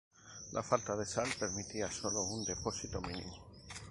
[0.53, 3.37] La falta de sal permitía sólo un depósito mínimo.